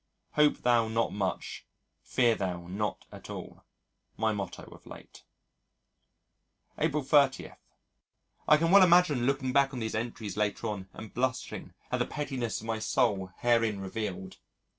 "Hope 0.31 0.57
thou 0.63 0.87
not 0.87 1.13
much; 1.13 1.67
fear 2.01 2.33
thou 2.33 2.65
not 2.65 3.05
at 3.11 3.29
all" 3.29 3.63
my 4.17 4.31
motto 4.33 4.63
of 4.63 4.87
late. 4.87 5.21
April 6.79 7.03
30. 7.03 7.51
I 8.47 8.57
can 8.57 8.71
well 8.71 8.81
imagine 8.81 9.27
looking 9.27 9.53
back 9.53 9.73
on 9.75 9.79
these 9.79 9.93
entries 9.93 10.35
later 10.37 10.65
on 10.65 10.89
and 10.93 11.13
blushing 11.13 11.75
at 11.91 11.99
the 11.99 12.07
pettiness 12.07 12.61
of 12.61 12.65
my 12.65 12.79
soul 12.79 13.31
herein 13.41 13.79
revealed.... 13.79 14.37